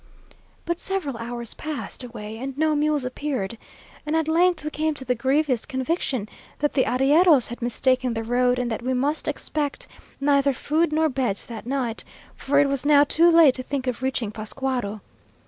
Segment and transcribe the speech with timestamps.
[0.65, 3.55] But several hours passed away, and no mules appeared;
[4.03, 6.27] and at length we came to the grievous conviction
[6.57, 9.87] that the arrieros had mistaken the road, and that we must expect
[10.19, 12.03] neither food nor beds that night;
[12.35, 15.01] for it was now too late to think of reaching Pascuaro.